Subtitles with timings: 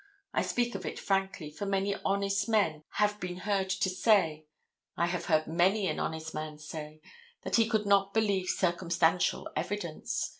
[0.33, 5.25] I speak of it frankly, for many honest men have been heard to say—I have
[5.25, 7.01] heard many an honest man say,
[7.43, 10.29] that he could not believe circumstantial evidence.